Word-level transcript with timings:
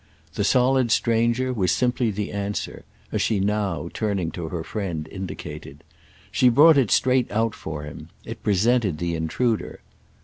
The 0.33 0.43
solid 0.43 0.89
stranger 0.89 1.53
was 1.53 1.71
simply 1.71 2.09
the 2.09 2.31
answer—as 2.31 3.21
she 3.21 3.39
now, 3.39 3.87
turning 3.93 4.31
to 4.31 4.47
her 4.49 4.63
friend, 4.63 5.07
indicated. 5.07 5.83
She 6.31 6.49
brought 6.49 6.79
it 6.79 6.89
straight 6.89 7.29
out 7.31 7.53
for 7.53 7.83
him—it 7.83 8.41
presented 8.41 8.97
the 8.97 9.13
intruder. 9.13 9.81